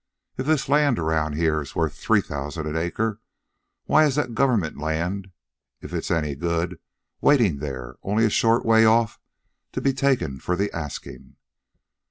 [0.35, 3.21] If this land around here is worth three thousand an acre,
[3.85, 5.29] why is it that government land,
[5.79, 6.77] if it's any good, is
[7.21, 9.19] waiting there, only a short way off,
[9.73, 11.35] to be taken for the asking."